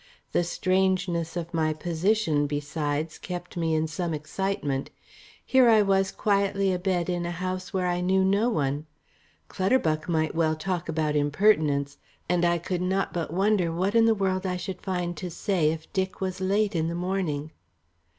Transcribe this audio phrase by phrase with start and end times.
[0.31, 4.89] The strangeness of my position, besides, kept me in some excitement.
[5.45, 8.87] Here was I quietly abed in a house where I knew no one;
[9.47, 14.15] Clutterbuck might well talk about impertinence, and I could not but wonder what in the
[14.15, 17.51] world I should find to say if Dick was late in the morning.